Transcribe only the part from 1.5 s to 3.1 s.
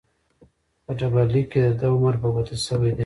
کې دده عمر په ګوته شوی دی.